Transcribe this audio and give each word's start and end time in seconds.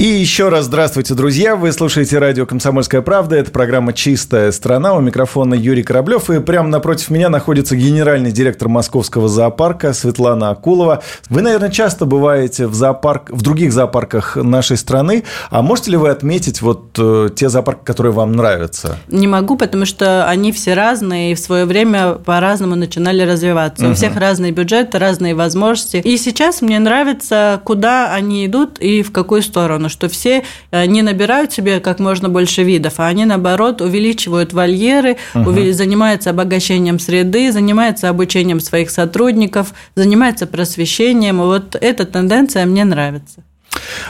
И 0.00 0.04
еще 0.04 0.48
раз 0.48 0.64
здравствуйте, 0.64 1.12
друзья. 1.12 1.56
Вы 1.56 1.72
слушаете 1.72 2.16
радио 2.16 2.46
«Комсомольская 2.46 3.02
правда». 3.02 3.36
Это 3.36 3.50
программа 3.50 3.92
«Чистая 3.92 4.50
страна». 4.50 4.94
У 4.94 5.00
микрофона 5.02 5.52
Юрий 5.52 5.82
Кораблев. 5.82 6.30
И 6.30 6.40
прямо 6.40 6.70
напротив 6.70 7.10
меня 7.10 7.28
находится 7.28 7.76
генеральный 7.76 8.32
директор 8.32 8.68
Московского 8.68 9.28
зоопарка 9.28 9.92
Светлана 9.92 10.48
Акулова. 10.48 11.02
Вы, 11.28 11.42
наверное, 11.42 11.68
часто 11.68 12.06
бываете 12.06 12.66
в, 12.66 12.72
зоопарк, 12.72 13.28
в 13.28 13.42
других 13.42 13.74
зоопарках 13.74 14.36
нашей 14.36 14.78
страны. 14.78 15.24
А 15.50 15.60
можете 15.60 15.90
ли 15.90 15.98
вы 15.98 16.08
отметить 16.08 16.62
вот 16.62 16.96
э, 16.96 17.28
те 17.36 17.50
зоопарки, 17.50 17.84
которые 17.84 18.14
вам 18.14 18.32
нравятся? 18.32 18.96
Не 19.08 19.26
могу, 19.26 19.58
потому 19.58 19.84
что 19.84 20.26
они 20.26 20.52
все 20.52 20.72
разные 20.72 21.32
и 21.32 21.34
в 21.34 21.40
свое 21.40 21.66
время 21.66 22.14
по-разному 22.14 22.74
начинали 22.74 23.20
развиваться. 23.20 23.84
Угу. 23.84 23.92
У 23.92 23.94
всех 23.96 24.16
разные 24.16 24.52
бюджеты, 24.52 24.98
разные 24.98 25.34
возможности. 25.34 25.98
И 25.98 26.16
сейчас 26.16 26.62
мне 26.62 26.78
нравится, 26.78 27.60
куда 27.64 28.14
они 28.14 28.46
идут 28.46 28.78
и 28.78 29.02
в 29.02 29.12
какую 29.12 29.42
сторону 29.42 29.89
что 29.90 30.08
все 30.08 30.44
э, 30.70 30.86
не 30.86 31.02
набирают 31.02 31.52
себе 31.52 31.80
как 31.80 31.98
можно 31.98 32.28
больше 32.28 32.62
видов, 32.62 32.94
а 32.98 33.06
они, 33.06 33.26
наоборот, 33.26 33.82
увеличивают 33.82 34.52
вольеры, 34.52 35.16
угу. 35.34 35.72
занимаются 35.72 36.30
обогащением 36.30 36.98
среды, 36.98 37.52
занимаются 37.52 38.08
обучением 38.08 38.60
своих 38.60 38.90
сотрудников, 38.90 39.74
занимаются 39.94 40.46
просвещением. 40.46 41.38
вот 41.38 41.76
эта 41.78 42.06
тенденция 42.06 42.64
мне 42.64 42.84
нравится. 42.84 43.42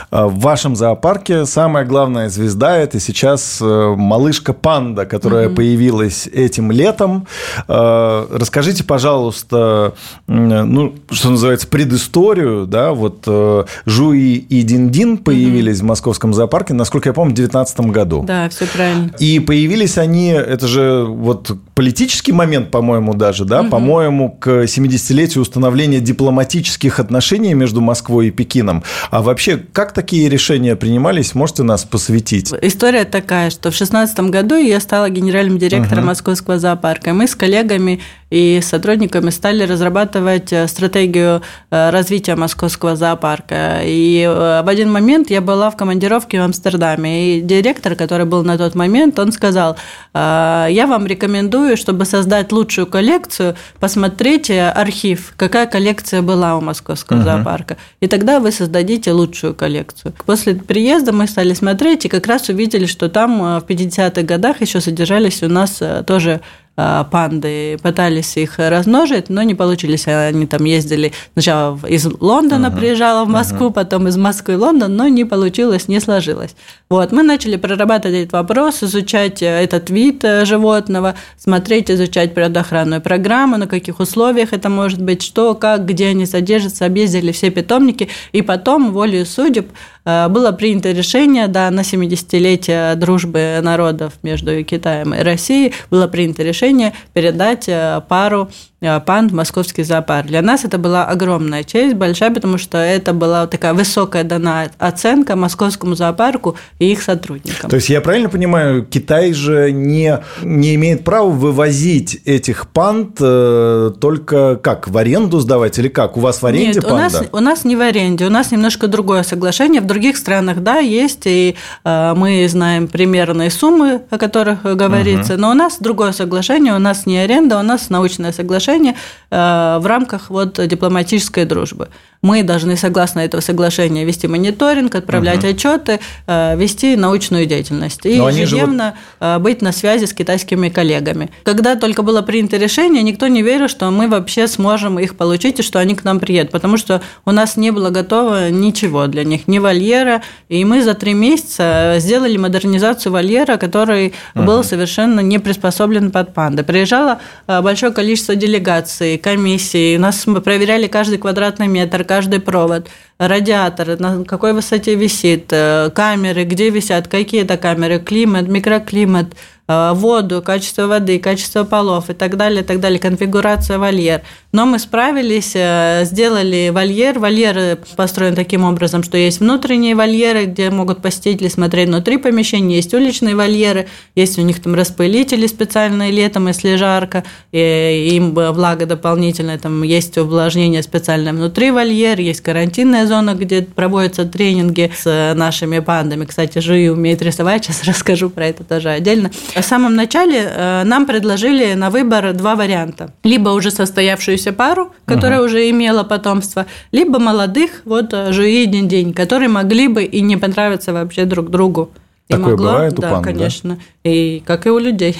А, 0.09 0.27
в 0.27 0.39
вашем 0.39 0.75
зоопарке 0.75 1.45
самая 1.45 1.85
главная 1.85 2.29
звезда– 2.29 2.77
это 2.77 2.99
сейчас 2.99 3.59
э, 3.61 3.95
малышка 3.97 4.53
панда, 4.53 5.05
которая 5.05 5.47
mm-hmm. 5.47 5.55
появилась 5.55 6.27
этим 6.27 6.71
летом. 6.71 7.27
А, 7.67 8.27
расскажите, 8.31 8.83
пожалуйста, 8.83 9.93
ну, 10.27 10.95
что 11.09 11.29
называется, 11.29 11.67
предысторию, 11.67 12.65
да, 12.65 12.91
вот 12.91 13.23
э, 13.27 13.65
Жуи 13.85 14.35
и 14.35 14.61
Диндин 14.63 15.17
появились 15.17 15.77
mm-hmm. 15.77 15.81
в 15.81 15.85
московском 15.85 16.33
зоопарке, 16.33 16.73
насколько 16.73 17.09
я 17.09 17.13
помню, 17.13 17.31
в 17.31 17.35
2019 17.35 17.79
году. 17.91 18.23
Да, 18.27 18.49
все 18.49 18.65
правильно. 18.65 19.11
И 19.19 19.39
появились 19.39 19.97
они, 19.97 20.29
это 20.29 20.67
же 20.67 21.05
вот 21.05 21.51
политический 21.81 22.31
момент, 22.31 22.69
по-моему, 22.69 23.15
даже, 23.15 23.43
да, 23.43 23.61
mm-hmm. 23.61 23.69
по-моему, 23.69 24.37
к 24.39 24.65
70-летию 24.65 25.41
установления 25.41 25.99
дипломатических 25.99 26.99
отношений 26.99 27.55
между 27.55 27.81
Москвой 27.81 28.27
и 28.27 28.29
Пекином. 28.29 28.83
А 29.09 29.23
вообще, 29.23 29.57
как 29.57 29.91
такие 29.91 30.29
решения 30.29 30.75
принимались? 30.75 31.33
Можете 31.33 31.63
нас 31.63 31.83
посвятить? 31.83 32.53
История 32.61 33.03
такая, 33.03 33.49
что 33.49 33.71
в 33.71 33.77
2016 33.77 34.19
году 34.29 34.57
я 34.57 34.79
стала 34.79 35.09
генеральным 35.09 35.57
директором 35.57 36.03
uh-huh. 36.03 36.07
Московского 36.07 36.59
зоопарка. 36.59 37.13
Мы 37.13 37.25
с 37.25 37.33
коллегами 37.33 37.99
и 38.31 38.61
сотрудниками 38.61 39.29
стали 39.29 39.63
разрабатывать 39.63 40.53
э, 40.53 40.67
стратегию 40.67 41.41
э, 41.69 41.89
развития 41.89 42.35
московского 42.35 42.95
зоопарка. 42.95 43.81
И 43.83 44.23
э, 44.23 44.61
в 44.63 44.69
один 44.69 44.89
момент 44.91 45.29
я 45.29 45.41
была 45.41 45.69
в 45.69 45.75
командировке 45.75 46.39
в 46.39 46.43
Амстердаме, 46.43 47.37
и 47.37 47.41
директор, 47.41 47.95
который 47.95 48.25
был 48.25 48.43
на 48.43 48.57
тот 48.57 48.73
момент, 48.73 49.19
он 49.19 49.31
сказал, 49.33 49.75
я 50.13 50.85
вам 50.87 51.05
рекомендую, 51.05 51.75
чтобы 51.75 52.05
создать 52.05 52.51
лучшую 52.51 52.87
коллекцию, 52.87 53.55
посмотрите 53.79 54.63
архив, 54.63 55.33
какая 55.35 55.67
коллекция 55.67 56.21
была 56.21 56.55
у 56.55 56.61
московского 56.61 57.17
uh-huh. 57.17 57.23
зоопарка, 57.23 57.77
и 57.99 58.07
тогда 58.07 58.39
вы 58.39 58.51
создадите 58.51 59.11
лучшую 59.11 59.53
коллекцию. 59.53 60.13
После 60.25 60.55
приезда 60.55 61.11
мы 61.11 61.27
стали 61.27 61.53
смотреть 61.53 62.05
и 62.05 62.09
как 62.09 62.27
раз 62.27 62.49
увидели, 62.49 62.85
что 62.85 63.09
там 63.09 63.59
в 63.59 63.65
50-х 63.65 64.21
годах 64.23 64.61
еще 64.61 64.79
содержались 64.79 65.43
у 65.43 65.49
нас 65.49 65.81
тоже 66.07 66.31
Э, 66.31 66.60
панды, 66.75 67.77
пытались 67.83 68.37
их 68.37 68.57
размножить, 68.57 69.29
но 69.29 69.43
не 69.43 69.55
получились. 69.55 70.07
Они 70.07 70.47
там 70.47 70.63
ездили 70.63 71.11
сначала 71.33 71.77
из 71.87 72.05
Лондона 72.05 72.67
uh-huh. 72.67 72.79
приезжала 72.79 73.25
в 73.25 73.27
Москву, 73.29 73.67
uh-huh. 73.67 73.73
потом 73.73 74.07
из 74.07 74.17
Москвы 74.17 74.57
в 74.57 74.61
Лондон, 74.61 74.95
но 74.95 75.07
не 75.07 75.25
получилось, 75.25 75.87
не 75.87 75.99
сложилось. 75.99 76.55
Вот, 76.89 77.11
мы 77.11 77.23
начали 77.23 77.55
прорабатывать 77.55 78.17
этот 78.17 78.33
вопрос, 78.33 78.83
изучать 78.83 79.41
этот 79.41 79.89
вид 79.89 80.23
э, 80.23 80.45
животного, 80.45 81.15
смотреть, 81.37 81.89
изучать 81.89 82.33
природоохранную 82.33 83.01
программу, 83.01 83.57
на 83.57 83.67
каких 83.67 83.99
условиях 83.99 84.51
это 84.51 84.69
может 84.69 85.01
быть, 85.01 85.21
что, 85.21 85.55
как, 85.55 85.85
где 85.85 86.07
они 86.07 86.25
содержатся, 86.25 86.85
объездили 86.85 87.31
все 87.31 87.49
питомники, 87.49 88.09
и 88.31 88.41
потом, 88.41 88.91
волею 88.91 89.25
судеб, 89.25 89.69
э, 90.00 90.00
было 90.05 90.51
принято 90.51 90.91
решение, 90.91 91.47
да, 91.47 91.69
на 91.69 91.81
70-летие 91.81 92.95
дружбы 92.95 93.59
народов 93.61 94.13
между 94.23 94.63
Китаем 94.63 95.13
и 95.13 95.19
Россией 95.21 95.73
было 95.89 96.07
принято 96.07 96.43
решение 96.43 96.61
решение 96.61 96.93
передать 97.13 97.67
э, 97.67 98.01
пару 98.07 98.49
Э, 98.83 98.99
панд 98.99 99.31
в 99.31 99.35
московский 99.35 99.83
зоопарк. 99.83 100.25
Для 100.25 100.41
нас 100.41 100.65
это 100.65 100.79
была 100.79 101.05
огромная 101.05 101.63
честь, 101.63 101.93
большая, 101.93 102.31
потому 102.31 102.57
что 102.57 102.79
это 102.79 103.13
была 103.13 103.45
такая 103.45 103.75
высокая 103.75 104.23
дана 104.23 104.71
оценка 104.79 105.35
московскому 105.35 105.93
зоопарку 105.93 106.57
и 106.79 106.91
их 106.91 107.03
сотрудникам. 107.03 107.69
То 107.69 107.75
есть 107.75 107.89
я 107.89 108.01
правильно 108.01 108.27
понимаю, 108.27 108.83
Китай 108.83 109.33
же 109.33 109.71
не, 109.71 110.19
не 110.41 110.73
имеет 110.73 111.03
права 111.03 111.29
вывозить 111.29 112.21
этих 112.25 112.69
панд 112.69 113.17
э, 113.19 113.91
только 114.01 114.55
как, 114.55 114.87
в 114.87 114.97
аренду 114.97 115.39
сдавать 115.39 115.77
или 115.77 115.87
как? 115.87 116.17
У 116.17 116.19
вас 116.19 116.41
в 116.41 116.45
аренде 116.47 116.79
Нет, 116.79 116.83
панда? 116.83 116.95
У 116.95 117.21
нас, 117.21 117.29
у 117.33 117.39
нас 117.39 117.63
не 117.65 117.75
в 117.75 117.81
аренде, 117.81 118.25
у 118.25 118.31
нас 118.31 118.49
немножко 118.49 118.87
другое 118.87 119.21
соглашение. 119.21 119.81
В 119.81 119.85
других 119.91 120.17
странах, 120.17 120.63
да, 120.63 120.79
есть, 120.79 121.23
и 121.25 121.55
э, 121.83 122.13
мы 122.15 122.47
знаем 122.47 122.87
примерные 122.87 123.49
суммы, 123.49 124.01
о 124.09 124.17
которых 124.17 124.63
говорится, 124.63 125.33
угу. 125.33 125.41
но 125.41 125.51
у 125.51 125.53
нас 125.53 125.77
другое 125.79 126.13
соглашение, 126.13 126.73
у 126.73 126.79
нас 126.79 127.05
не 127.05 127.17
аренда, 127.17 127.59
у 127.59 127.61
нас 127.61 127.89
научное 127.89 128.31
соглашение 128.31 128.95
э, 129.29 129.77
в 129.81 129.85
рамках 129.85 130.29
вот 130.29 130.65
дипломатической 130.67 131.45
дружбы. 131.45 131.89
Мы 132.21 132.43
должны, 132.43 132.77
согласно 132.77 133.19
этого 133.19 133.41
соглашения, 133.41 134.05
вести 134.05 134.27
мониторинг, 134.27 134.93
отправлять 134.95 135.43
угу. 135.43 135.49
отчеты, 135.49 135.99
э, 136.27 136.55
вести 136.55 136.95
научную 136.95 137.45
деятельность 137.45 138.05
и 138.05 138.15
ежедневно 138.15 138.95
живут... 139.19 139.41
Быть 139.41 139.61
на 139.61 139.71
связи 139.71 140.05
с 140.05 140.13
китайскими 140.13 140.69
коллегами. 140.69 141.29
Когда 141.43 141.75
только 141.75 142.03
было 142.03 142.21
принято 142.21 142.57
решение, 142.57 143.03
никто 143.03 143.27
не 143.27 143.41
верил, 143.41 143.67
что 143.67 143.89
мы 143.91 144.07
вообще 144.07 144.47
сможем 144.47 144.99
их 144.99 145.15
получить 145.15 145.59
и 145.59 145.63
что 145.63 145.79
они 145.79 145.95
к 145.95 146.03
нам 146.03 146.19
приедут, 146.19 146.51
потому 146.51 146.77
что 146.77 147.01
у 147.25 147.31
нас 147.31 147.57
не 147.57 147.71
было 147.71 147.89
готово 147.89 148.49
ничего 148.51 149.07
для 149.07 149.23
них, 149.23 149.47
ни 149.47 149.59
вольера, 149.81 150.21
и 150.49 150.63
мы 150.65 150.83
за 150.83 150.93
три 150.93 151.13
месяца 151.13 151.95
сделали 151.97 152.37
модернизацию 152.37 153.11
вольера, 153.11 153.57
который 153.57 154.13
угу. 154.35 154.43
был 154.43 154.63
совершенно 154.63 155.19
не 155.21 155.39
приспособлен 155.39 156.11
под 156.11 156.33
панды. 156.33 156.63
Приезжало 156.63 157.19
большое 157.47 157.91
количество 157.91 158.35
делегаций. 158.35 159.21
У 159.21 159.99
нас 159.99 160.25
проверяли 160.43 160.87
каждый 160.87 161.17
квадратный 161.17 161.67
метр, 161.67 162.03
каждый 162.03 162.39
провод, 162.39 162.87
радиатор, 163.17 163.99
на 163.99 164.23
какой 164.25 164.53
высоте 164.53 164.95
висит, 164.95 165.47
э, 165.51 165.89
камеры, 165.93 166.43
где 166.43 166.69
висят, 166.69 167.07
какие 167.07 167.43
это 167.43 167.57
камеры, 167.57 167.99
климат, 167.99 168.47
микроклимат, 168.47 169.27
Э, 169.35 169.60
воду, 169.93 170.41
качество 170.41 170.87
воды, 170.87 171.19
качество 171.19 171.63
полов 171.63 172.09
и 172.09 172.13
так 172.13 172.37
далее, 172.37 172.61
и 172.61 172.65
так 172.65 172.79
далее, 172.79 172.99
конфигурация 172.99 173.77
вольер. 173.77 174.21
Но 174.51 174.65
мы 174.65 174.79
справились, 174.79 175.53
э, 175.55 176.03
сделали 176.05 176.71
вольер. 176.73 177.19
Вольер 177.19 177.77
построен 177.95 178.35
таким 178.35 178.65
образом, 178.65 179.03
что 179.03 179.17
есть 179.17 179.39
внутренние 179.39 179.95
вольеры, 179.95 180.45
где 180.45 180.69
могут 180.69 181.01
посетители 181.01 181.47
смотреть 181.47 181.87
внутри 181.87 182.17
помещения, 182.17 182.75
есть 182.75 182.93
уличные 182.93 183.35
вольеры, 183.35 183.87
есть 184.15 184.37
у 184.37 184.41
них 184.41 184.61
там 184.61 184.75
распылители 184.75 185.47
специальные 185.47 186.11
летом, 186.11 186.47
если 186.47 186.75
жарко, 186.75 187.23
и 187.51 188.09
им 188.13 188.33
влага 188.33 188.85
дополнительная, 188.85 189.57
там 189.57 189.83
есть 189.83 190.17
увлажнение 190.17 190.83
специальное 190.83 191.33
внутри 191.33 191.71
вольер, 191.71 192.19
есть 192.19 192.41
карантинная 192.41 193.07
зона, 193.07 193.33
где 193.33 193.61
проводятся 193.61 194.25
тренинги 194.25 194.91
с 194.95 195.33
нашими 195.35 195.79
пандами. 195.79 196.25
Кстати, 196.25 196.59
Жуи 196.59 196.89
умеет 196.89 197.21
рисовать, 197.21 197.65
сейчас 197.65 197.83
расскажу 197.83 198.29
про 198.29 198.47
это 198.47 198.63
тоже 198.63 198.89
отдельно. 198.89 199.31
В 199.61 199.65
самом 199.65 199.95
начале 199.95 200.39
э, 200.39 200.83
нам 200.83 201.05
предложили 201.05 201.73
на 201.75 201.89
выбор 201.89 202.33
два 202.33 202.55
варианта. 202.55 203.13
Либо 203.23 203.49
уже 203.49 203.69
состоявшуюся 203.69 204.53
пару, 204.53 204.91
которая 205.05 205.39
угу. 205.39 205.45
уже 205.45 205.69
имела 205.69 206.03
потомство, 206.03 206.65
либо 206.91 207.19
молодых, 207.19 207.81
вот 207.85 208.13
э, 208.13 208.31
Жуи 208.33 208.65
День-День, 208.65 209.13
которые 209.13 209.49
могли 209.49 209.87
бы 209.87 210.03
и 210.03 210.21
не 210.21 210.37
понравиться 210.37 210.93
вообще 210.93 211.25
друг 211.25 211.49
другу. 211.51 211.91
Такое 212.31 212.51
могла, 212.51 212.71
бывает 212.71 212.99
у 212.99 213.01
да, 213.01 213.11
панд, 213.11 213.25
конечно. 213.25 213.75
Да? 213.75 214.09
И 214.09 214.41
как 214.45 214.65
и 214.65 214.69
у 214.69 214.79
людей. 214.79 215.17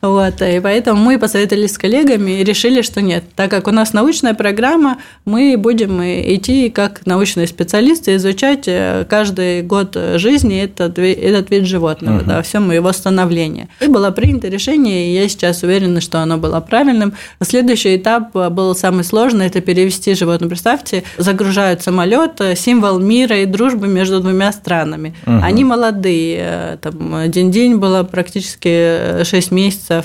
Вот, 0.00 0.42
и 0.42 0.60
поэтому 0.60 1.02
мы 1.02 1.18
посоветовались 1.18 1.72
с 1.72 1.78
коллегами 1.78 2.40
и 2.40 2.44
решили, 2.44 2.82
что 2.82 3.00
нет. 3.00 3.24
Так 3.34 3.50
как 3.50 3.66
у 3.68 3.70
нас 3.70 3.92
научная 3.92 4.34
программа, 4.34 4.98
мы 5.24 5.56
будем 5.56 6.02
идти 6.02 6.68
как 6.70 7.06
научные 7.06 7.46
специалисты, 7.46 8.16
изучать 8.16 8.64
э, 8.66 9.06
каждый 9.08 9.62
год 9.62 9.96
жизни 10.16 10.60
этот, 10.60 10.98
этот 10.98 11.50
вид 11.50 11.64
животного, 11.64 12.22
да, 12.22 12.42
всем 12.42 12.70
его 12.70 12.92
становление. 12.92 13.68
И 13.80 13.86
было 13.86 14.10
принято 14.10 14.48
решение, 14.48 15.08
и 15.08 15.14
я 15.14 15.28
сейчас 15.28 15.62
уверена, 15.62 16.00
что 16.00 16.20
оно 16.20 16.36
было 16.38 16.60
правильным. 16.60 17.14
Следующий 17.42 17.96
этап 17.96 18.32
был 18.32 18.74
самый 18.74 19.04
сложный, 19.04 19.46
это 19.46 19.60
перевести 19.60 20.14
животное. 20.14 20.48
Представьте, 20.48 21.02
загружают 21.18 21.82
самолет, 21.82 22.40
символ 22.56 22.98
мира 22.98 23.38
и 23.38 23.46
дружбы 23.46 23.86
между 23.86 24.03
между 24.04 24.20
двумя 24.20 24.52
странами. 24.52 25.14
Угу. 25.26 25.40
Они 25.42 25.64
молодые. 25.64 26.78
Там 26.82 27.30
день-день 27.30 27.76
было 27.76 28.02
практически 28.02 29.24
6 29.24 29.50
месяцев, 29.50 30.04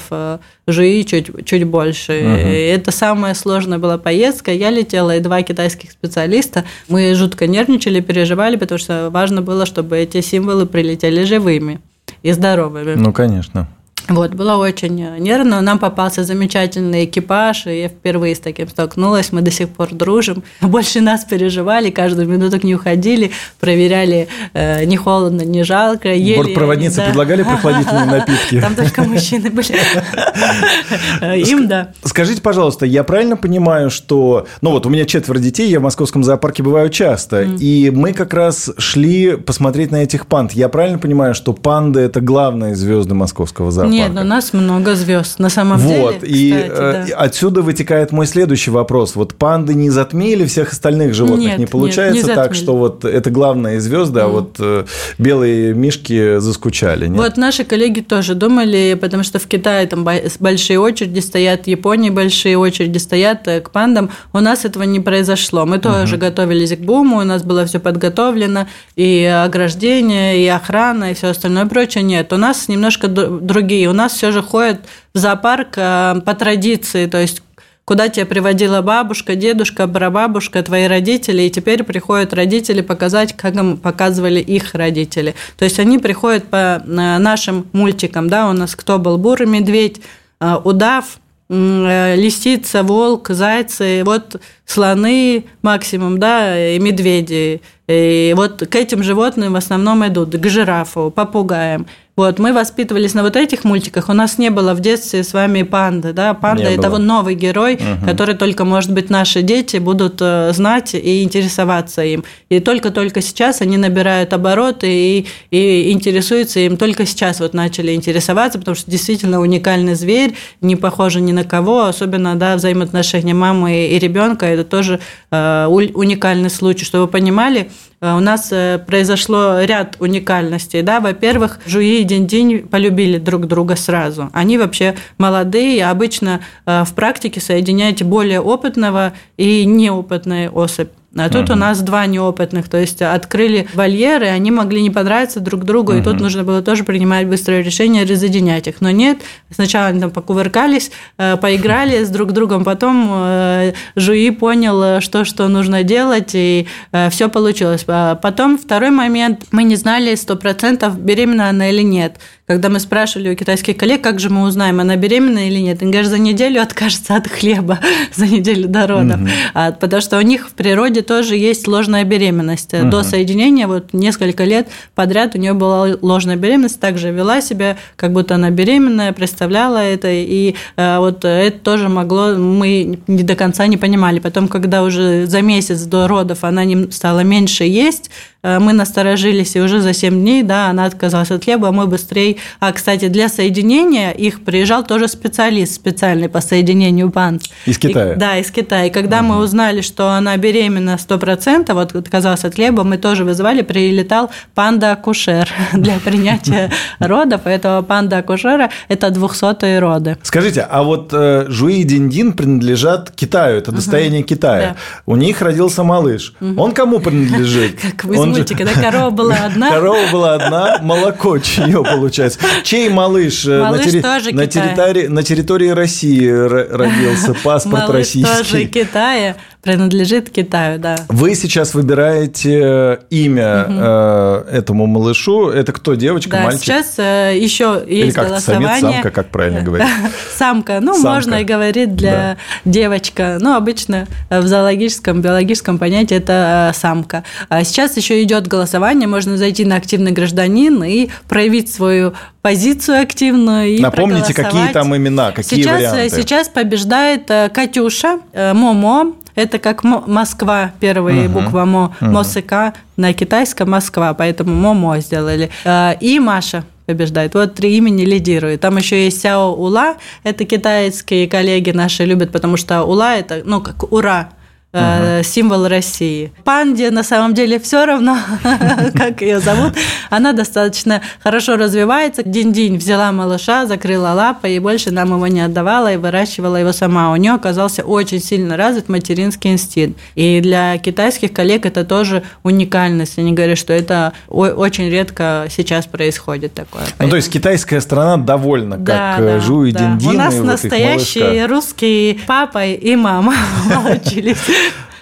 Жуи 0.68 1.04
чуть, 1.04 1.46
чуть 1.46 1.64
больше. 1.66 2.14
Угу. 2.14 2.50
это 2.78 2.92
самая 2.92 3.34
сложная 3.34 3.78
была 3.78 3.98
поездка. 3.98 4.52
Я 4.52 4.70
летела, 4.70 5.18
и 5.18 5.20
два 5.20 5.42
китайских 5.42 5.92
специалиста. 5.92 6.64
Мы 6.88 7.14
жутко 7.16 7.48
нервничали, 7.48 8.00
переживали, 8.00 8.56
потому 8.56 8.80
что 8.80 9.10
важно 9.12 9.42
было, 9.42 9.66
чтобы 9.66 9.98
эти 9.98 10.22
символы 10.22 10.66
прилетели 10.66 11.24
живыми 11.24 11.82
и 12.24 12.32
здоровыми. 12.32 12.96
Ну, 12.96 13.12
конечно. 13.12 13.68
Вот, 14.10 14.34
было 14.34 14.56
очень 14.56 14.96
нервно. 15.20 15.62
Нам 15.62 15.78
попался 15.78 16.24
замечательный 16.24 17.06
экипаж, 17.06 17.68
и 17.68 17.82
я 17.82 17.90
впервые 17.90 18.36
с 18.36 18.40
таким 18.40 18.68
столкнулась. 18.68 19.32
Мы 19.32 19.42
до 19.42 19.52
сих 19.52 19.70
пор 19.70 19.90
дружим. 19.92 20.44
Больше 20.62 21.02
нас 21.02 21.26
переживали, 21.26 21.92
каждую 21.92 22.28
минуту 22.28 22.60
к 22.60 22.64
ней 22.64 22.74
уходили, 22.74 23.32
проверяли, 23.60 24.28
э, 24.54 24.86
не 24.86 24.98
холодно, 24.98 25.42
не 25.42 25.64
жалко. 25.64 26.14
Ели, 26.14 26.38
Бортпроводницы 26.38 26.98
да. 26.98 27.06
предлагали 27.06 27.44
прохладительные 27.50 28.06
напитки? 28.06 28.60
Там 28.60 28.76
только 28.76 29.04
мужчины 29.04 29.52
были. 29.52 29.70
Им, 31.50 31.68
да. 31.68 31.92
Скажите, 32.04 32.42
пожалуйста, 32.42 32.86
я 32.86 33.04
правильно 33.04 33.38
понимаю, 33.38 33.90
что... 33.92 34.48
Ну 34.62 34.72
вот, 34.72 34.86
у 34.86 34.90
меня 34.90 35.06
четверо 35.06 35.38
детей, 35.38 35.70
я 35.70 35.80
в 35.80 35.84
московском 35.84 36.24
зоопарке 36.24 36.64
бываю 36.64 36.90
часто, 36.90 37.44
и 37.44 37.92
мы 37.92 38.14
как 38.14 38.34
раз 38.34 38.72
шли 38.78 39.36
посмотреть 39.36 39.92
на 39.92 40.04
этих 40.04 40.26
панд. 40.26 40.54
Я 40.54 40.70
правильно 40.70 40.98
понимаю, 40.98 41.36
что 41.36 41.54
панды– 41.54 42.00
это 42.02 42.22
главные 42.22 42.76
звезды 42.76 43.14
московского 43.14 43.72
зоопарка? 43.72 43.99
Нет, 44.08 44.12
у 44.18 44.24
нас 44.24 44.54
много 44.54 44.96
звезд, 44.96 45.40
на 45.40 45.50
самом 45.50 45.78
вот, 45.78 45.90
деле. 45.90 46.02
Вот, 46.02 46.24
и 46.24 46.52
кстати, 46.70 47.10
да. 47.12 47.18
отсюда 47.18 47.62
вытекает 47.62 48.12
мой 48.12 48.26
следующий 48.26 48.72
вопрос. 48.72 49.16
Вот 49.16 49.36
панды 49.36 49.74
не 49.74 49.90
затмили 49.90 50.46
всех 50.46 50.72
остальных 50.72 51.14
животных? 51.14 51.40
Нет, 51.48 51.60
не 51.60 51.66
получается 51.66 52.16
нет, 52.16 52.28
не 52.28 52.36
так, 52.36 52.56
что 52.56 52.76
вот 52.76 53.06
это 53.06 53.30
главные 53.30 53.80
звезды, 53.80 54.20
mm. 54.20 54.24
а 54.24 54.28
вот 54.28 54.56
э, 54.60 54.86
белые 55.18 55.74
мишки 55.74 56.40
заскучали? 56.40 57.08
Нет? 57.08 57.18
Вот 57.18 57.38
наши 57.38 57.64
коллеги 57.64 58.02
тоже 58.02 58.36
думали, 58.36 58.98
потому 59.00 59.24
что 59.24 59.40
в 59.40 59.48
Китае 59.48 59.88
там 59.88 60.08
большие 60.40 60.80
очереди 60.80 61.20
стоят, 61.20 61.66
в 61.66 61.68
Японии 61.68 62.10
большие 62.10 62.58
очереди 62.58 62.98
стоят 62.98 63.48
э, 63.48 63.62
к 63.62 63.72
пандам. 63.72 64.10
У 64.34 64.40
нас 64.40 64.66
этого 64.66 64.84
не 64.84 65.00
произошло. 65.00 65.66
Мы 65.66 65.80
тоже 65.80 66.16
угу. 66.16 66.22
готовились 66.22 66.76
к 66.76 66.80
буму, 66.80 67.18
у 67.18 67.24
нас 67.24 67.44
было 67.44 67.66
все 67.66 67.80
подготовлено, 67.80 68.68
и 68.96 69.24
ограждение, 69.24 70.44
и 70.44 70.48
охрана, 70.48 71.12
и 71.12 71.14
все 71.14 71.28
остальное 71.30 71.66
прочее. 71.66 72.04
Нет, 72.04 72.32
у 72.34 72.38
нас 72.38 72.68
немножко 72.68 73.08
другие 73.08 73.89
у 73.90 73.94
нас 73.94 74.14
все 74.14 74.32
же 74.32 74.42
ходят 74.42 74.82
в 75.14 75.18
зоопарк 75.18 75.78
э, 75.78 76.22
по 76.26 76.34
традиции, 76.34 77.06
то 77.06 77.20
есть 77.20 77.42
куда 77.86 78.08
тебя 78.08 78.28
приводила 78.28 78.82
бабушка, 78.82 79.36
дедушка, 79.36 79.88
прабабушка, 79.88 80.62
твои 80.62 80.86
родители, 80.86 81.42
и 81.42 81.50
теперь 81.50 81.84
приходят 81.84 82.34
родители 82.34 82.82
показать, 82.82 83.36
как 83.36 83.56
им 83.56 83.78
показывали 83.78 84.40
их 84.40 84.76
родители. 84.76 85.34
То 85.58 85.66
есть 85.66 85.80
они 85.80 85.98
приходят 85.98 86.46
по 86.46 86.84
э, 86.86 87.18
нашим 87.18 87.68
мультикам, 87.74 88.30
да, 88.30 88.50
у 88.50 88.54
нас 88.54 88.76
кто 88.76 89.00
был 89.00 89.18
бурый 89.18 89.48
медведь, 89.48 90.02
э, 90.40 90.56
удав, 90.64 91.20
лисица, 91.50 92.84
волк, 92.84 93.30
зайцы, 93.30 94.04
вот 94.06 94.40
слоны 94.66 95.46
максимум, 95.64 96.20
да, 96.20 96.76
и 96.76 96.80
медведи. 96.80 97.62
И 97.88 98.34
вот 98.38 98.60
к 98.60 98.76
этим 98.76 99.02
животным 99.02 99.54
в 99.54 99.56
основном 99.56 100.06
идут, 100.06 100.36
к 100.36 100.48
жирафу, 100.48 101.12
попугаям. 101.14 101.88
Вот, 102.20 102.38
мы 102.38 102.52
воспитывались 102.52 103.14
на 103.14 103.24
вот 103.24 103.38
этих 103.38 103.64
мультиках. 103.64 104.10
У 104.10 104.14
нас 104.14 104.38
не 104.38 104.50
было 104.50 104.74
в 104.74 104.82
детстве 104.82 105.24
с 105.24 105.32
вами 105.32 105.64
панды, 105.64 106.12
да. 106.12 106.34
Панда– 106.34 106.64
это 106.70 106.90
вот 106.90 106.98
новый 106.98 107.34
герой, 107.34 107.76
угу. 107.76 108.06
который 108.06 108.36
только, 108.36 108.66
может 108.66 108.92
быть, 108.92 109.10
наши 109.10 109.42
дети 109.42 109.78
будут 109.78 110.18
э, 110.20 110.52
знать 110.52 110.96
и 110.96 111.24
интересоваться 111.24 112.04
им. 112.04 112.26
И 112.50 112.60
только-только 112.60 113.22
сейчас 113.22 113.62
они 113.62 113.78
набирают 113.78 114.34
обороты 114.34 114.90
и, 114.92 115.28
и 115.50 115.94
интересуются 115.94 116.60
им. 116.60 116.76
Только 116.76 117.06
сейчас 117.06 117.40
вот 117.40 117.54
начали 117.54 117.94
интересоваться, 117.94 118.60
потому 118.60 118.76
что 118.76 118.92
действительно 118.92 119.40
уникальный 119.40 119.96
зверь, 119.96 120.36
не 120.60 120.76
похожий 120.76 121.22
ни 121.22 121.32
на 121.32 121.46
кого, 121.46 121.86
особенно, 121.86 122.36
да, 122.36 122.58
взаимоотношения 122.58 123.34
мамы 123.34 123.88
и 123.88 123.98
ребенка. 123.98 124.46
Это 124.46 124.66
тоже 124.66 125.00
э, 125.32 125.68
уникальный 125.68 126.50
случай, 126.50 126.84
чтобы 126.84 127.06
вы 127.06 127.08
понимали, 127.08 127.72
у 128.02 128.20
нас 128.20 128.50
э, 128.52 128.80
произошло 128.86 129.62
ряд 129.62 129.98
уникальностей. 130.00 130.82
Да? 130.82 131.00
Во-первых, 131.00 131.60
Жуи 131.66 132.02
и 132.02 132.04
Динь-Динь 132.04 132.68
полюбили 132.68 133.18
друг 133.18 133.46
друга 133.46 133.76
сразу. 133.76 134.30
Они 134.34 134.58
вообще 134.58 134.96
молодые, 135.18 135.86
обычно 135.86 136.42
э, 136.66 136.84
в 136.86 136.94
практике 136.94 137.42
соединяете 137.42 138.06
более 138.06 138.40
опытного 138.40 139.14
и 139.38 139.66
неопытную 139.66 140.56
особь. 140.56 140.90
А 141.18 141.28
тут 141.30 141.46
угу. 141.46 141.54
у 141.54 141.56
нас 141.56 141.82
два 141.82 142.06
неопытных, 142.06 142.70
то 142.70 142.78
есть 142.78 143.02
открыли 143.02 143.68
вольеры, 143.74 144.28
они 144.28 144.52
могли 144.52 144.82
не 144.84 144.92
понравиться 144.92 145.40
друг 145.40 145.64
другу, 145.64 145.94
угу. 145.94 146.00
и 146.00 146.04
тут 146.04 146.20
нужно 146.20 146.44
было 146.44 146.62
тоже 146.62 146.84
принимать 146.84 147.28
быстрое 147.28 147.64
решение 147.64 148.04
разъединять 148.04 148.68
их. 148.68 148.80
Но 148.80 148.92
нет, 148.92 149.18
сначала 149.50 149.88
они 149.88 150.00
там 150.00 150.12
покувыркались, 150.12 150.92
э, 151.18 151.36
поиграли 151.38 152.04
с 152.04 152.10
друг 152.10 152.32
другом, 152.32 152.64
потом 152.64 153.10
э, 153.12 153.74
Жуи 153.96 154.30
понял, 154.30 155.02
что, 155.02 155.26
что 155.26 155.48
нужно 155.48 155.82
делать, 155.82 156.32
и 156.34 156.68
э, 156.92 157.10
все 157.10 157.28
получилось. 157.28 157.86
А 157.88 158.14
потом 158.16 158.60
второй 158.60 158.92
момент, 158.92 159.46
мы 159.52 159.64
не 159.64 159.78
знали 159.78 160.14
сто 160.14 160.36
процентов, 160.36 161.00
беременна 161.00 161.50
она 161.50 161.70
или 161.70 161.82
нет. 161.82 162.18
Когда 162.50 162.70
мы 162.70 162.80
спрашивали 162.80 163.30
у 163.30 163.36
китайских 163.36 163.78
коллег, 163.78 164.02
как 164.02 164.20
же 164.20 164.32
мы 164.32 164.42
узнаем, 164.42 164.80
она 164.80 164.96
беременна 164.96 165.48
или 165.48 165.60
нет, 165.60 165.84
они 165.84 165.92
говорят, 165.92 166.10
за 166.10 166.18
неделю 166.18 166.64
откажется 166.64 167.16
от 167.16 167.28
хлеба, 167.28 167.78
за 168.16 168.26
неделю 168.26 168.68
до 168.68 168.88
родов. 168.88 169.22
Угу. 169.22 169.30
А, 169.54 169.72
потому 169.72 170.02
что 170.02 170.18
у 170.18 170.22
них 170.22 170.50
в 170.50 170.54
природе 170.54 171.04
тоже 171.04 171.36
есть 171.36 171.68
ложная 171.68 172.04
беременность. 172.06 172.74
Угу. 172.74 172.90
До 172.90 173.04
соединения 173.04 173.68
вот 173.68 173.94
несколько 173.94 174.46
лет 174.46 174.68
подряд 174.96 175.36
у 175.36 175.38
нее 175.38 175.54
была 175.54 175.96
ложная 176.02 176.38
беременность, 176.38 176.80
также 176.80 177.12
вела 177.12 177.40
себя, 177.42 177.78
как 177.96 178.14
будто 178.14 178.34
она 178.34 178.50
беременная, 178.50 179.14
представляла 179.14 179.78
это, 179.78 180.08
и 180.10 180.56
а, 180.76 181.02
вот 181.02 181.24
это 181.26 181.60
тоже 181.60 181.88
могло, 181.88 182.34
мы 182.34 182.98
не 183.06 183.22
до 183.22 183.36
конца 183.36 183.68
не 183.68 183.78
понимали. 183.78 184.18
Потом, 184.18 184.48
когда 184.48 184.82
уже 184.82 185.28
за 185.28 185.44
месяц 185.44 185.84
до 185.84 186.08
родов 186.08 186.44
она 186.44 186.66
не 186.66 186.90
стала 186.90 187.20
меньше 187.20 187.66
есть, 187.66 188.10
мы 188.42 188.74
насторожились, 188.74 189.56
и 189.56 189.62
уже 189.62 189.82
за 189.82 189.94
7 189.94 190.14
дней, 190.14 190.44
да, 190.44 190.70
она 190.70 190.86
отказалась 190.86 191.32
от 191.32 191.44
хлеба, 191.44 191.70
а 191.70 191.72
мы 191.72 191.88
быстрее... 191.88 192.38
А, 192.60 192.72
кстати, 192.72 193.08
для 193.08 193.28
соединения 193.30 194.12
их 194.12 194.46
приезжал 194.46 194.86
тоже 194.86 195.08
специалист 195.08 195.74
специальный 195.74 196.30
по 196.30 196.42
соединению 196.42 197.10
банд. 197.10 197.44
Из 197.66 197.78
Китая? 197.78 198.14
И, 198.14 198.16
да, 198.16 198.38
из 198.38 198.52
Китая. 198.52 198.86
И 198.86 198.90
когда 198.90 199.20
угу. 199.20 199.28
мы 199.28 199.38
узнали, 199.44 199.82
что 199.82 200.12
она 200.12 200.38
беременна 200.38 200.98
100%, 200.98 201.74
вот 201.74 201.96
отказалась 201.96 202.46
от 202.46 202.56
хлеба, 202.56 202.84
мы 202.84 202.98
тоже 202.98 203.26
вызывали, 203.26 203.62
прилетал 203.62 204.32
панда-акушер 204.56 205.50
для 205.74 206.00
принятия 206.00 206.72
родов. 207.00 207.42
Этого 207.46 207.82
панда-акушера– 207.82 208.70
это 208.88 209.08
200-е 209.08 209.80
роды. 209.80 210.18
Скажите, 210.24 210.62
а 210.62 210.84
вот 210.84 211.10
э, 211.12 211.46
Жуи 211.50 211.82
и 211.82 211.84
Диндин 211.84 212.34
принадлежат 212.34 213.12
Китаю, 213.12 213.58
это 213.58 213.72
достояние 213.72 214.24
Китая. 214.24 214.76
У 215.06 215.16
них 215.16 215.42
родился 215.42 215.84
малыш. 215.84 216.34
Он 216.40 216.72
кому 216.72 217.00
принадлежит? 217.00 217.80
Вы 218.04 218.29
мультике, 218.30 218.66
да, 218.66 218.74
корова 218.74 219.10
была 219.10 219.36
одна. 219.46 219.70
Корова 219.72 220.12
была 220.12 220.36
одна, 220.36 220.78
молоко 220.82 221.38
чье 221.40 221.84
получается. 221.84 222.40
Чей 222.64 222.90
малыш, 222.90 223.46
э, 223.46 223.62
малыш 223.62 223.86
на, 223.86 223.92
терри... 223.92 224.02
тоже 224.02 224.32
на, 224.34 224.48
территории, 224.48 225.08
на 225.08 225.24
территории 225.24 225.70
России 225.70 226.30
родился, 226.30 227.34
паспорт 227.44 227.88
малыш 227.88 227.96
российский. 227.96 228.44
тоже 228.44 228.66
Китая 228.66 229.36
принадлежит 229.62 230.30
Китаю, 230.30 230.80
да. 230.80 230.96
Вы 231.10 231.36
сейчас 231.36 231.74
выбираете 231.74 233.00
имя 233.10 233.66
угу. 233.66 233.74
э, 233.78 234.58
этому 234.58 234.86
малышу. 234.86 235.50
Это 235.50 235.74
кто, 235.74 235.96
девочка, 235.96 236.32
да, 236.32 236.44
мальчик? 236.44 236.64
сейчас 236.64 236.96
э, 236.98 237.38
еще 237.38 237.84
есть 237.86 238.06
Или 238.06 238.12
как 238.12 238.28
голосование. 238.30 238.80
Самец, 238.80 238.94
самка, 238.94 239.12
как 239.12 239.28
правильно 239.30 239.62
говорить? 239.62 239.88
Самка, 240.36 240.80
ну, 240.80 240.94
самка. 240.94 241.10
можно 241.10 241.36
и 241.36 241.44
говорить 241.44 241.96
для 241.96 242.12
да. 242.12 242.38
девочка. 242.64 243.38
Ну, 243.42 243.56
обычно 243.56 244.08
в 244.30 244.48
зоологическом, 244.48 245.22
биологическом 245.22 245.78
понятии 245.78 246.16
это 246.16 246.72
э, 246.72 246.78
самка. 246.78 247.26
А 247.50 247.64
сейчас 247.66 247.98
еще 247.98 248.19
идет 248.24 248.48
голосование, 248.48 249.08
можно 249.08 249.38
зайти 249.38 249.66
на 249.66 249.76
активный 249.76 250.12
гражданин 250.12 250.84
и 250.84 251.10
проявить 251.28 251.72
свою 251.72 252.14
позицию 252.42 253.02
активную 253.02 253.68
и 253.68 253.82
Напомните, 253.82 254.34
какие 254.34 254.68
там 254.72 254.96
имена, 254.96 255.32
какие 255.32 255.62
сейчас, 255.62 255.76
варианты? 255.78 256.16
Сейчас 256.16 256.50
побеждает 256.50 257.30
э, 257.30 257.50
Катюша, 257.50 258.20
Момо, 258.34 259.14
это 259.36 259.58
как 259.58 259.84
Москва, 259.84 260.72
первая 260.80 261.26
uh-huh. 261.26 261.30
буква 261.30 261.66
Мо, 261.66 261.96
uh-huh. 262.00 262.10
Мосыка 262.10 262.74
на 262.98 263.14
китайском 263.14 263.72
Москва, 263.72 264.14
поэтому 264.14 264.54
Момо 264.54 265.00
сделали. 265.00 265.50
Э, 265.64 265.94
и 266.00 266.20
Маша 266.20 266.66
побеждает. 266.86 267.36
Вот 267.36 267.54
три 267.54 267.78
имени 267.78 268.04
лидируют. 268.04 268.62
Там 268.62 268.78
еще 268.78 269.06
есть 269.06 269.22
Сяо 269.22 269.56
Ула, 269.56 269.96
это 270.24 270.44
китайские 270.44 271.30
коллеги 271.30 271.72
наши 271.72 272.04
любят, 272.04 272.32
потому 272.32 272.58
что 272.58 272.84
Ула 272.84 273.16
это, 273.16 273.42
ну, 273.46 273.62
как 273.62 273.92
ура, 273.94 274.30
Uh-huh. 274.72 275.24
символ 275.24 275.68
России. 275.68 276.32
Панде 276.44 276.92
на 276.92 277.04
самом 277.04 277.34
деле 277.34 277.60
все 277.60 277.86
равно, 277.86 278.20
как 278.94 279.24
ее 279.24 279.40
зовут. 279.40 279.74
Она 280.12 280.32
достаточно 280.32 281.02
хорошо 281.24 281.58
развивается. 281.58 282.22
Динь-динь 282.22 282.78
взяла 282.78 283.12
малыша, 283.12 283.66
закрыла 283.66 284.10
лапы 284.10 284.52
и 284.52 284.60
больше 284.60 284.92
нам 284.92 285.14
его 285.14 285.26
не 285.26 285.42
отдавала 285.42 285.92
и 285.92 285.98
выращивала 285.98 286.58
его 286.58 286.72
сама. 286.72 287.12
У 287.12 287.16
нее 287.16 287.32
оказался 287.32 287.84
очень 287.84 288.22
сильно 288.22 288.58
развит 288.58 288.90
материнский 288.90 289.54
инстинкт. 289.54 290.00
И 290.14 290.40
для 290.40 290.78
китайских 290.78 291.34
коллег 291.34 291.66
это 291.66 291.84
тоже 291.84 292.22
уникальность. 292.44 293.18
Они 293.18 293.34
говорят, 293.34 293.58
что 293.58 293.74
это 293.74 294.14
очень 294.28 294.88
редко 294.90 295.48
сейчас 295.50 295.88
происходит 295.88 296.54
такое. 296.54 296.84
Ну, 297.00 297.10
то 297.10 297.16
есть 297.16 297.32
китайская 297.32 297.82
страна 297.82 298.18
довольна, 298.18 298.76
как 298.76 298.86
да, 298.86 299.18
да, 299.18 299.40
Жу 299.40 299.66
и 299.66 299.72
да. 299.72 299.80
Динь-динь. 299.80 300.10
У 300.10 300.14
нас 300.14 300.36
настоящий 300.36 301.48
русский 301.48 302.22
папа 302.28 302.66
и 302.66 302.96
мама 302.96 303.34
получились. 303.74 304.38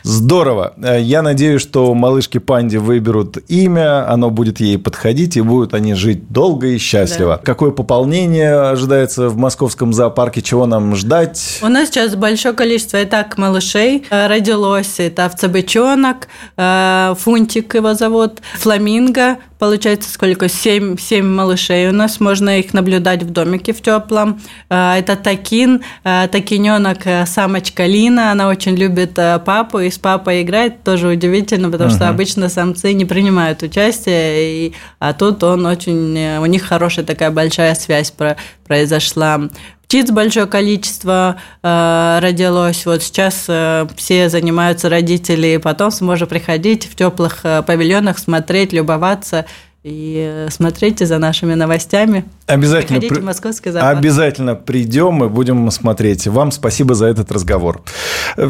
Здорово. 0.08 0.74
Э, 0.82 1.02
я 1.02 1.22
надеюсь, 1.22 1.62
что 1.62 1.94
малышки 1.94 2.38
Панди 2.38 2.78
выберут 2.78 3.38
имя, 3.50 4.10
оно 4.10 4.30
будет 4.30 4.62
ей 4.62 4.78
подходить, 4.78 5.36
и 5.36 5.42
будут 5.42 5.74
они 5.74 5.96
жить 5.96 6.30
долго 6.30 6.68
и 6.68 6.78
счастливо. 6.78 7.36
Да. 7.36 7.42
Какое 7.44 7.72
пополнение 7.72 8.70
ожидается 8.70 9.28
в 9.28 9.36
московском 9.36 9.92
зоопарке? 9.92 10.42
Чего 10.42 10.66
нам 10.66 10.96
ждать? 10.96 11.60
У 11.62 11.68
нас 11.68 11.90
сейчас 11.90 12.16
большое 12.16 12.56
количество 12.56 13.02
и 13.02 13.06
так 13.06 13.38
малышей 13.38 14.06
э, 14.10 14.28
родилось. 14.28 14.96
Это 15.00 15.26
овцебычонок, 15.26 16.30
э, 16.56 17.14
Фунтик 17.20 17.76
его 17.76 17.94
зовут, 17.94 18.40
Фламинго, 18.60 19.38
Получается, 19.60 20.12
сколько? 20.12 20.48
Семь, 20.50 20.98
семь 20.98 21.26
малышей 21.26 21.90
у 21.90 21.92
нас. 21.92 22.20
Можно 22.20 22.60
их 22.60 22.74
наблюдать 22.74 23.24
в 23.24 23.32
домике 23.32 23.74
в 23.74 23.82
теплом. 23.82 24.40
А, 24.70 24.98
это 24.98 25.16
такин, 25.16 25.82
а, 26.04 26.28
такиненок, 26.28 27.06
э, 27.06 27.26
самочка 27.26 27.86
Лина. 27.86 28.32
Она 28.32 28.50
очень 28.50 28.76
любит 28.76 29.18
э, 29.18 29.40
папу 29.40 29.80
и 29.80 29.90
с 29.90 29.98
папой 29.98 30.44
играет. 30.44 30.84
Тоже 30.84 31.08
удивительно, 31.08 31.72
потому 31.72 31.90
uh-huh. 31.90 31.96
что 31.96 32.10
обычно 32.10 32.50
самцы 32.50 32.94
не 32.94 33.06
принимают 33.06 33.64
участие. 33.64 34.68
И, 34.68 34.74
а 35.00 35.14
тут 35.14 35.44
он 35.44 35.66
очень... 35.66 36.16
Э, 36.18 36.40
у 36.40 36.46
них 36.46 36.64
хорошая 36.64 37.06
такая 37.06 37.32
большая 37.32 37.74
связь 37.74 38.12
про, 38.12 38.38
произошла. 38.68 39.50
Птиц 39.88 40.12
большое 40.12 40.48
количество 40.48 41.38
э, 41.64 42.20
родилось. 42.22 42.86
Вот 42.86 43.02
сейчас 43.02 43.46
э, 43.48 43.88
все 43.96 44.28
занимаются 44.28 44.90
родители, 44.90 45.48
и 45.48 45.58
потом 45.60 45.92
сможем 45.92 46.28
приходить 46.28 46.86
в 46.86 46.96
теплых 46.96 47.40
э, 47.44 47.64
павильонах, 47.64 48.20
смотреть, 48.20 48.74
любоваться 48.74 49.46
и 49.84 50.48
э, 50.48 50.50
смотрите 50.52 51.06
за 51.06 51.20
нашими 51.20 51.54
новостями. 51.54 52.26
Обязательно. 52.48 53.00
Приходите 53.00 53.16
при... 53.16 53.22
в 53.22 53.24
Московский 53.24 53.70
зоопарк. 53.70 53.98
Обязательно 53.98 54.56
придем 54.56 55.24
и 55.24 55.30
будем 55.30 55.72
смотреть. 55.72 56.28
Вам 56.28 56.52
спасибо 56.52 56.94
за 56.94 57.06
этот 57.06 57.32
разговор. 57.32 57.82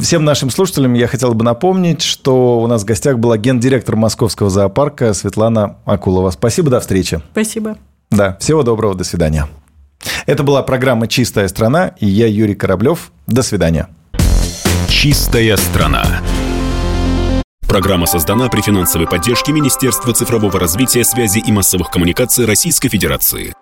Всем 0.02 0.26
нашим 0.26 0.50
слушателям 0.50 0.96
я 0.96 1.06
хотел 1.06 1.36
бы 1.36 1.46
напомнить, 1.46 2.02
что 2.02 2.60
у 2.60 2.66
нас 2.66 2.82
в 2.82 2.86
гостях 2.86 3.20
была 3.20 3.38
гендиректор 3.38 3.96
Московского 3.96 4.50
зоопарка 4.50 5.14
Светлана 5.14 5.78
Акулова. 5.86 6.32
Спасибо, 6.32 6.72
до 6.72 6.80
встречи. 6.80 7.22
Спасибо. 7.32 7.78
Да, 8.10 8.38
всего 8.40 8.64
доброго, 8.64 8.96
до 8.96 9.04
свидания. 9.04 9.48
Это 10.26 10.44
была 10.44 10.64
программа 10.64 11.08
«Чистая 11.08 11.48
страна» 11.48 11.94
и 12.00 12.06
я, 12.06 12.28
Юрий 12.28 12.56
Кораблев. 12.56 13.12
До 13.28 13.44
свидания. 13.44 13.88
«Чистая 14.88 15.58
страна». 15.58 16.22
Программа 17.68 18.06
создана 18.06 18.48
при 18.48 18.62
финансовой 18.62 19.08
поддержке 19.08 19.52
Министерства 19.52 20.14
цифрового 20.14 20.58
развития, 20.58 21.04
связи 21.04 21.40
и 21.40 21.52
массовых 21.52 21.92
коммуникаций 21.92 22.46
Российской 22.46 22.88
Федерации. 22.88 23.54